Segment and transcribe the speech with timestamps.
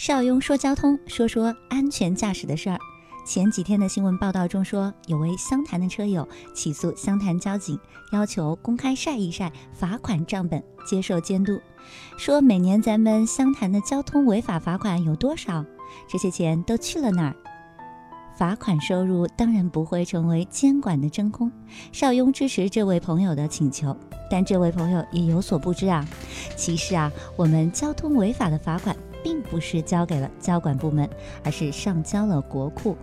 [0.00, 2.78] 邵雍说交通，说说安全驾驶的事儿。
[3.26, 7.78] 前几天的新闻报道中说，有位湘潭的车友起诉湘潭交警，
[8.10, 11.60] 要求公开晒一晒罚款账本，接受监督。
[12.16, 15.62] 说每年咱们湘潭的交通违法罚款有多少？
[16.08, 17.36] 这些钱都去了哪儿？
[18.34, 21.52] 罚款收入当然不会成为监管的真空。
[21.92, 23.94] 邵雍支持这位朋友的请求，
[24.30, 26.08] 但这位朋友也有所不知啊，
[26.56, 28.96] 其实啊，我们交通违法的罚款。
[29.50, 31.08] 并不是交给了交管部门，
[31.42, 32.96] 而是上交了国库。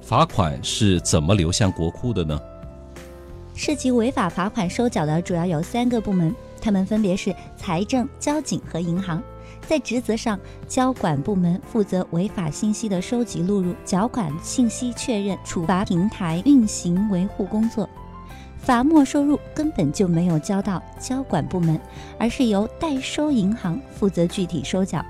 [0.00, 2.40] 罚款是怎么流向国库的呢？
[3.54, 9.22] 涉及违法罚款收缴的主要有三个部门，他们分别是财政、交警和银行。
[9.66, 17.86] 在职责上，交管部门负责违法信息的收集、录入、缴款信息确认、处罚平台运行维护工作。
[18.60, 21.80] 罚没收入根本就没有交到交管部门，
[22.18, 25.04] 而是由代收银行负责具体收缴。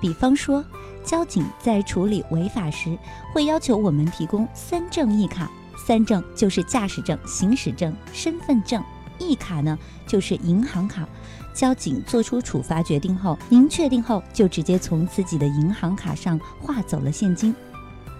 [0.00, 0.64] 比方说，
[1.04, 2.96] 交警在处理违法时，
[3.34, 5.50] 会要求我们提供三证一卡。
[5.86, 8.82] 三证就是驾驶证、行驶证、身份证，
[9.18, 11.06] 一卡呢就是银行卡。
[11.52, 17.54] 交警做出处罚决定后，您确定后就直接从自己的银行卡上划走了现金，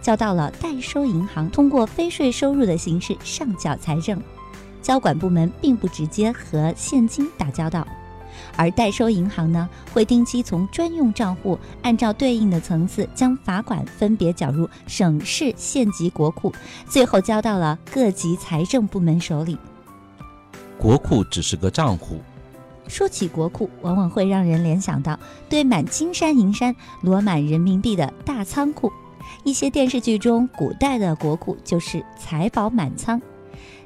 [0.03, 4.21] 交到了代收银行，通过非税收入的形式上缴财政。
[4.83, 7.87] 交管部门并不直接和现金打交道，
[8.57, 16.53] 而代收银行呢，会定期从专用账户按照对应的层次将罚款分别缴入省市县级国库，
[16.89, 19.57] 最后交到了各级财政部门手里。
[20.77, 22.21] 国库只是个账户，
[22.89, 25.17] 说起国库，往往会让人联想到
[25.49, 28.91] 堆满金山银山、摞满人民币的大仓库。
[29.45, 33.21] 一些电视剧中，古代的国库就是财宝满仓。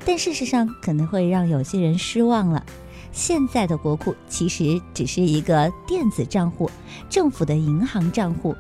[0.05, 2.65] 但事实上可能会让有些人失望了。
[3.13, 6.71] 现在的国库其实只是一个电子账户，
[7.09, 8.55] 政府的银行账户。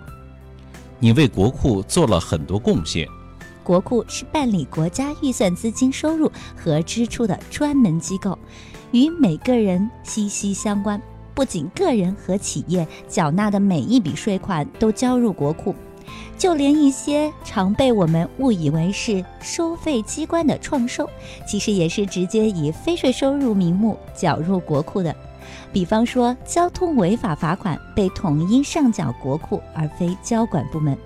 [0.98, 3.06] 你为国库做了很多贡献。
[3.62, 8.38] 国库是办理国家预算资金收入和支出的专门机构，
[8.92, 11.00] 与每个人息息相关。
[11.34, 15.74] 不仅个人和企业缴纳的每一笔税款都交入国库。
[16.38, 21.08] 就连一些常被我们误以为是收费机关的创收，
[21.46, 25.14] 其实也是直接以非税收入名目缴入国库的。
[25.72, 30.96] 比方说，交通违法罚款被统一上缴国库，而非交管部门。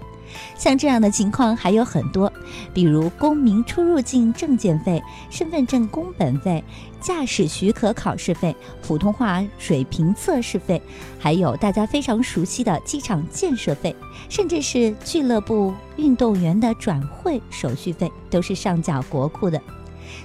[0.56, 2.32] 像这样的情况还有很多，
[2.72, 6.62] 比如公民出入境证件费、身份证工本费、
[7.00, 10.80] 驾驶许可考试费、普通话水平测试费，
[11.18, 13.94] 还有大家非常熟悉的机场建设费，
[14.28, 19.60] 甚至是俱乐部运动员的转会手续费，都是上缴国库的。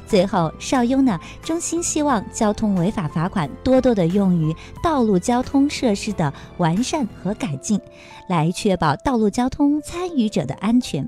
[0.08, 7.80] 最后，邵雍呢，衷心希望交通违法罚款多多的用于道路交通设施的完善和改进，
[8.28, 11.08] 来确保道路交通参与者的安全。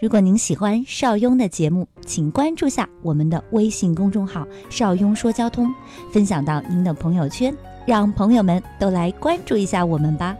[0.00, 5.72] 如果您喜欢邵雍的节目，请关注下我们的微信公众号“邵雍说交通”，
[6.12, 7.56] 分享到您的朋友圈，
[7.86, 10.36] 让朋友们都来关注一下我们吧。